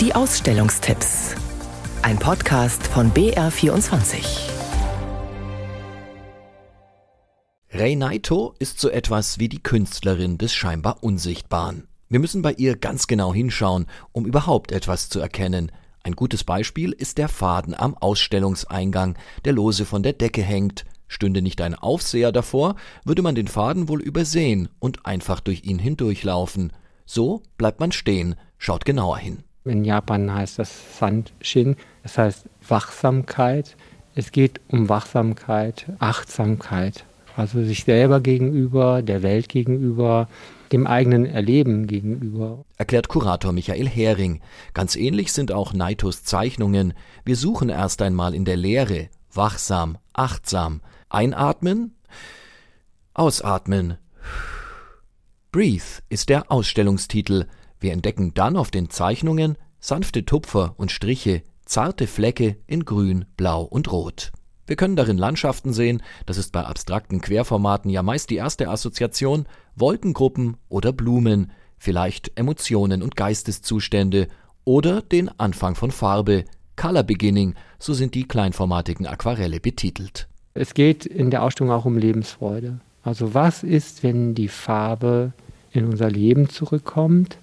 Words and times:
Die 0.00 0.14
Ausstellungstipps. 0.14 1.34
Ein 2.02 2.20
Podcast 2.20 2.86
von 2.86 3.10
BR24. 3.10 4.48
Rei 7.72 7.96
Naito 7.96 8.54
ist 8.60 8.78
so 8.78 8.90
etwas 8.90 9.40
wie 9.40 9.48
die 9.48 9.60
Künstlerin 9.60 10.38
des 10.38 10.54
scheinbar 10.54 11.02
Unsichtbaren. 11.02 11.88
Wir 12.08 12.20
müssen 12.20 12.42
bei 12.42 12.52
ihr 12.52 12.76
ganz 12.76 13.08
genau 13.08 13.34
hinschauen, 13.34 13.86
um 14.12 14.24
überhaupt 14.24 14.70
etwas 14.70 15.08
zu 15.08 15.18
erkennen. 15.18 15.72
Ein 16.04 16.14
gutes 16.14 16.44
Beispiel 16.44 16.92
ist 16.92 17.18
der 17.18 17.28
Faden 17.28 17.74
am 17.74 17.96
Ausstellungseingang, 17.96 19.16
der 19.44 19.52
lose 19.52 19.84
von 19.84 20.04
der 20.04 20.12
Decke 20.12 20.42
hängt. 20.42 20.84
Stünde 21.08 21.42
nicht 21.42 21.60
ein 21.60 21.74
Aufseher 21.74 22.30
davor, 22.30 22.76
würde 23.04 23.22
man 23.22 23.34
den 23.34 23.48
Faden 23.48 23.88
wohl 23.88 24.00
übersehen 24.00 24.68
und 24.78 25.06
einfach 25.06 25.40
durch 25.40 25.64
ihn 25.64 25.80
hindurchlaufen. 25.80 26.72
So 27.04 27.42
bleibt 27.56 27.80
man 27.80 27.90
stehen, 27.90 28.36
schaut 28.58 28.84
genauer 28.84 29.18
hin. 29.18 29.42
In 29.64 29.84
Japan 29.84 30.32
heißt 30.32 30.58
das 30.58 30.98
Sanshin, 30.98 31.76
das 32.02 32.18
heißt 32.18 32.48
Wachsamkeit. 32.66 33.76
Es 34.14 34.32
geht 34.32 34.60
um 34.68 34.88
Wachsamkeit, 34.88 35.86
Achtsamkeit, 35.98 37.04
also 37.36 37.62
sich 37.62 37.84
selber 37.84 38.20
gegenüber, 38.20 39.02
der 39.02 39.22
Welt 39.22 39.48
gegenüber, 39.48 40.28
dem 40.72 40.86
eigenen 40.86 41.24
Erleben 41.26 41.86
gegenüber. 41.86 42.64
Erklärt 42.76 43.08
Kurator 43.08 43.52
Michael 43.52 43.88
Hering. 43.88 44.40
Ganz 44.74 44.96
ähnlich 44.96 45.32
sind 45.32 45.52
auch 45.52 45.72
Naitos 45.72 46.24
Zeichnungen. 46.24 46.94
Wir 47.24 47.36
suchen 47.36 47.68
erst 47.68 48.02
einmal 48.02 48.34
in 48.34 48.44
der 48.44 48.56
Leere, 48.56 49.08
wachsam, 49.32 49.98
achtsam. 50.12 50.80
Einatmen, 51.10 51.94
ausatmen. 53.14 53.96
Breathe 55.52 56.02
ist 56.10 56.28
der 56.28 56.50
Ausstellungstitel. 56.50 57.46
Wir 57.80 57.92
entdecken 57.92 58.34
dann 58.34 58.56
auf 58.56 58.70
den 58.70 58.90
Zeichnungen 58.90 59.56
sanfte 59.80 60.24
Tupfer 60.24 60.74
und 60.76 60.90
Striche, 60.90 61.42
zarte 61.64 62.06
Flecke 62.06 62.56
in 62.66 62.84
Grün, 62.84 63.26
Blau 63.36 63.62
und 63.62 63.92
Rot. 63.92 64.32
Wir 64.66 64.76
können 64.76 64.96
darin 64.96 65.16
Landschaften 65.16 65.72
sehen, 65.72 66.02
das 66.26 66.36
ist 66.36 66.52
bei 66.52 66.62
abstrakten 66.64 67.20
Querformaten 67.20 67.90
ja 67.90 68.02
meist 68.02 68.30
die 68.30 68.36
erste 68.36 68.68
Assoziation, 68.68 69.46
Wolkengruppen 69.76 70.56
oder 70.68 70.92
Blumen, 70.92 71.52
vielleicht 71.78 72.38
Emotionen 72.38 73.02
und 73.02 73.16
Geisteszustände 73.16 74.28
oder 74.64 75.00
den 75.00 75.30
Anfang 75.38 75.74
von 75.74 75.90
Farbe, 75.90 76.44
Color 76.76 77.04
Beginning, 77.04 77.54
so 77.78 77.94
sind 77.94 78.14
die 78.14 78.28
kleinformatigen 78.28 79.06
Aquarelle 79.06 79.60
betitelt. 79.60 80.28
Es 80.54 80.74
geht 80.74 81.06
in 81.06 81.30
der 81.30 81.42
Ausstellung 81.44 81.72
auch 81.72 81.84
um 81.84 81.96
Lebensfreude. 81.96 82.80
Also 83.02 83.32
was 83.32 83.62
ist, 83.62 84.02
wenn 84.02 84.34
die 84.34 84.48
Farbe 84.48 85.32
in 85.72 85.86
unser 85.86 86.10
Leben 86.10 86.48
zurückkommt 86.48 87.38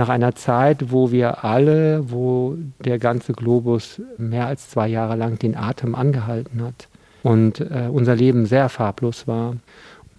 nach 0.00 0.08
einer 0.08 0.34
Zeit, 0.34 0.90
wo 0.92 1.12
wir 1.12 1.44
alle, 1.44 2.10
wo 2.10 2.56
der 2.82 2.98
ganze 2.98 3.34
Globus 3.34 4.00
mehr 4.16 4.46
als 4.46 4.70
zwei 4.70 4.88
Jahre 4.88 5.14
lang 5.14 5.38
den 5.38 5.54
Atem 5.54 5.94
angehalten 5.94 6.62
hat 6.62 6.88
und 7.22 7.60
äh, 7.60 7.86
unser 7.92 8.16
Leben 8.16 8.46
sehr 8.46 8.70
farblos 8.70 9.28
war. 9.28 9.56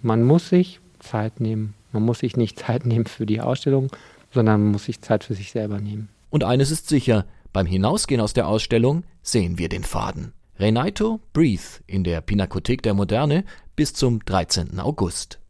Man 0.00 0.22
muss 0.22 0.48
sich 0.48 0.78
Zeit 1.00 1.40
nehmen. 1.40 1.74
Man 1.90 2.04
muss 2.04 2.20
sich 2.20 2.36
nicht 2.36 2.58
Zeit 2.64 2.86
nehmen 2.86 3.06
für 3.06 3.26
die 3.26 3.40
Ausstellung, 3.40 3.88
sondern 4.30 4.62
man 4.62 4.70
muss 4.70 4.84
sich 4.84 5.00
Zeit 5.00 5.24
für 5.24 5.34
sich 5.34 5.50
selber 5.50 5.80
nehmen. 5.80 6.08
Und 6.30 6.44
eines 6.44 6.70
ist 6.70 6.88
sicher, 6.88 7.24
beim 7.52 7.66
Hinausgehen 7.66 8.20
aus 8.20 8.34
der 8.34 8.46
Ausstellung 8.46 9.02
sehen 9.24 9.58
wir 9.58 9.68
den 9.68 9.82
Faden. 9.82 10.32
Renaito 10.60 11.18
Breathe 11.32 11.82
in 11.88 12.04
der 12.04 12.20
Pinakothek 12.20 12.84
der 12.84 12.94
Moderne 12.94 13.42
bis 13.74 13.94
zum 13.94 14.24
13. 14.24 14.78
August. 14.78 15.41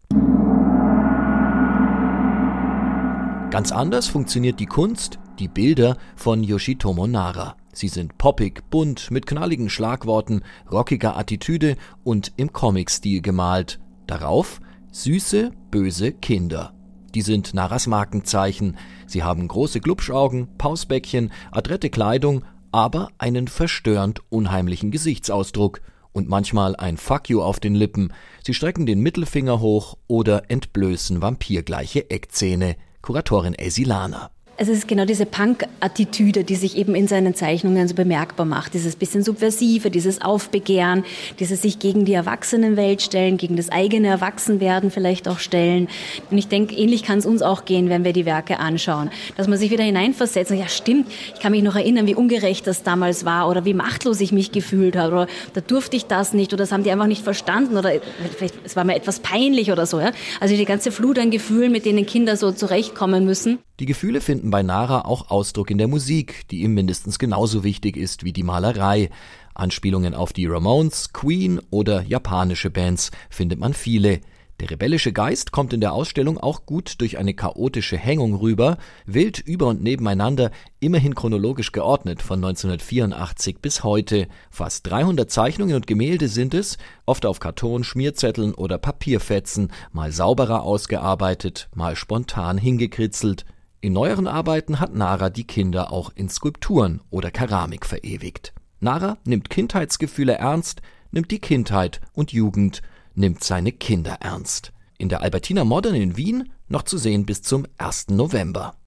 Ganz 3.53 3.71
anders 3.71 4.09
funktioniert 4.09 4.61
die 4.61 4.67
Kunst, 4.67 5.19
die 5.39 5.47
Bilder 5.47 5.99
von 6.17 6.43
Yoshitomo 6.43 7.07
Nara. 7.07 7.55
Sie 7.75 7.89
sind 7.89 8.17
poppig, 8.17 8.63
bunt, 8.71 9.11
mit 9.11 9.27
knalligen 9.27 9.69
Schlagworten, 9.69 10.41
rockiger 10.71 11.19
Attitüde 11.19 11.77
und 12.03 12.33
im 12.37 12.55
Comic-Stil 12.55 13.21
gemalt. 13.21 13.79
Darauf 14.07 14.59
süße, 14.91 15.51
böse 15.71 16.13
Kinder. 16.13 16.73
Die 17.15 17.21
sind 17.21 17.53
Naras 17.53 17.87
Markenzeichen. 17.87 18.79
Sie 19.07 19.23
haben 19.23 19.47
große 19.49 19.81
Glubschaugen, 19.81 20.49
Pausbäckchen, 20.57 21.31
adrette 21.51 21.91
Kleidung, 21.91 22.47
aber 22.71 23.11
einen 23.19 23.49
verstörend 23.49 24.23
unheimlichen 24.31 24.91
Gesichtsausdruck 24.91 25.83
und 26.13 26.27
manchmal 26.27 26.75
ein 26.75 26.97
Fuck 26.97 27.29
you 27.29 27.43
auf 27.43 27.61
den 27.61 27.75
Lippen. 27.75 28.15
Sie 28.43 28.55
strecken 28.55 28.87
den 28.87 29.01
Mittelfinger 29.01 29.61
hoch 29.61 29.99
oder 30.07 30.51
entblößen 30.51 31.21
vampirgleiche 31.21 32.09
Eckzähne. 32.09 32.77
Kuratorin 33.03 33.55
Elsie 33.55 33.85
Lahner. 33.85 34.31
Es 34.59 34.69
ist 34.69 34.87
genau 34.87 35.07
diese 35.07 35.25
Punk-Attitüde, 35.25 36.45
die 36.45 36.57
sich 36.57 36.77
eben 36.77 36.95
in 36.95 37.09
seinen 37.09 37.35
Zeichnungen 37.35 37.89
so 37.89 37.95
bemerkbar 37.95 38.45
macht. 38.45 38.75
Dieses 38.75 38.97
bisschen 38.97 39.23
Subversive, 39.23 39.91
dieses 39.91 40.21
Aufbegehren, 40.21 41.05
dieses 41.41 41.63
sich 41.63 41.79
gegen 41.79 42.05
die 42.05 42.13
Erwachsenenwelt 42.13 43.01
stellen, 43.01 43.39
gegen 43.39 43.57
das 43.57 43.71
eigene 43.71 44.09
Erwachsenwerden 44.09 44.91
vielleicht 44.91 45.27
auch 45.27 45.39
stellen. 45.39 45.89
Und 46.31 46.37
ich 46.37 46.49
denke, 46.49 46.77
ähnlich 46.77 47.03
kann 47.03 47.19
es 47.19 47.25
uns 47.25 47.41
auch 47.41 47.65
gehen, 47.65 47.89
wenn 47.89 48.05
wir 48.05 48.13
die 48.13 48.27
Werke 48.27 48.59
anschauen. 48.59 49.11
Dass 49.39 49.49
man 49.49 49.59
sich 49.59 49.71
wieder 49.71 49.85
hineinversetzt 49.85 50.51
und 50.51 50.59
ja 50.59 50.69
stimmt, 50.69 51.07
ich 51.35 51.41
kann 51.41 51.53
mich 51.53 51.63
noch 51.63 51.75
erinnern, 51.75 52.07
wie 52.07 52.15
ungerecht 52.15 52.67
das 52.67 52.83
damals 52.83 53.25
war 53.25 53.49
oder 53.49 53.65
wie 53.65 53.75
machtlos 53.75 54.21
ich 54.21 54.33
mich 54.33 54.53
gefühlt 54.53 54.97
habe 54.97 55.13
oder 55.15 55.27
da 55.55 55.63
durfte 55.63 55.97
ich 55.97 56.05
das 56.05 56.35
nicht 56.35 56.53
oder 56.53 56.65
das 56.65 56.73
haben 56.73 56.83
die 56.83 56.91
einfach 56.91 57.07
nicht 57.07 57.25
verstanden 57.25 57.79
oder 57.79 57.91
vielleicht 58.37 58.55
es 58.65 58.77
war 58.77 58.85
mir 58.85 58.97
etwas 58.97 59.21
peinlich 59.21 59.73
oder 59.73 59.87
so. 59.87 59.99
Ja? 59.99 60.13
Also 60.41 60.55
die 60.55 60.65
ganze 60.67 60.93
Flut 60.93 61.19
an 61.19 61.31
Gefühlen, 61.31 61.73
mit 61.73 61.87
denen 61.87 62.05
Kinder 62.05 62.37
so 62.37 62.53
zurechtkommen 62.53 63.25
müssen. 63.25 63.59
Die 63.83 63.87
Gefühle 63.87 64.21
finden 64.21 64.53
bei 64.53 64.63
Nara 64.63 65.07
auch 65.07 65.29
Ausdruck 65.29 65.69
in 65.69 65.77
der 65.77 65.89
Musik, 65.89 66.47
die 66.53 66.63
ihm 66.63 66.73
mindestens 66.73 67.19
genauso 67.19 67.65
wichtig 67.65 67.97
ist 67.97 68.23
wie 68.23 68.33
die 68.33 68.45
Malerei. 68.45 69.11
Anspielungen 69.55 70.15
auf 70.15 70.33
die 70.33 70.47
Ramones, 70.47 71.13
Queen 71.13 71.61
oder 71.71 72.03
japanische 72.03 72.71
Bands 72.71 73.11
findet 73.29 73.59
man 73.59 73.75
viele. 73.75 74.21
Der 74.61 74.71
rebellische 74.71 75.13
Geist 75.13 75.51
kommt 75.51 75.73
in 75.73 75.81
der 75.81 75.95
Ausstellung 75.95 76.39
auch 76.39 76.65
gut 76.65 77.01
durch 77.01 77.19
eine 77.19 77.35
chaotische 77.35 77.97
Hängung 77.97 78.37
rüber, 78.37 78.79
wild 79.05 79.41
über 79.41 79.67
und 79.67 79.83
nebeneinander, 79.83 80.53
immerhin 80.79 81.17
chronologisch 81.17 81.73
geordnet 81.73 82.23
von 82.23 82.37
1984 82.37 83.59
bis 83.59 83.83
heute. 83.83 84.29
Fast 84.53 84.87
300 84.87 85.29
Zeichnungen 85.29 85.75
und 85.75 85.89
Gemälde 85.89 86.29
sind 86.29 86.55
es, 86.55 86.79
oft 87.05 87.27
auf 87.27 87.41
Karton, 87.41 87.83
Schmierzetteln 87.83 88.55
oder 88.55 88.79
Papierfetzen, 88.79 89.73
mal 89.91 90.13
sauberer 90.13 90.63
ausgearbeitet, 90.63 91.69
mal 91.75 91.97
spontan 91.97 92.59
hingekritzelt. 92.59 93.45
In 93.85 93.95
neueren 93.95 94.29
Arbeiten 94.29 94.79
hat 94.79 94.95
Nara 94.95 95.29
die 95.29 95.43
Kinder 95.43 95.93
auch 95.93 96.13
in 96.15 96.29
Skulpturen 96.29 97.01
oder 97.11 97.33
Keramik 97.33 97.85
verewigt. 97.85 98.55
Nara 98.79 99.19
nimmt 99.25 99.51
Kindheitsgefühle 99.51 100.35
ernst, 100.35 100.83
nimmt 101.11 101.33
die 101.33 101.41
Kindheit 101.41 102.01
und 102.13 102.33
Jugend, 102.33 102.81
nimmt 103.17 103.43
seine 103.43 103.73
Kinder 103.73 104.19
ernst. 104.21 104.73
In 104.99 105.09
der 105.09 105.21
Albertina 105.23 105.65
Modern 105.65 105.97
in 105.97 106.17
Wien 106.17 106.53
noch 106.69 106.85
zu 106.85 106.97
sehen 106.97 107.27
bis 107.27 107.43
zum 107.43 107.67
1. 107.79 108.11
November. 108.11 108.77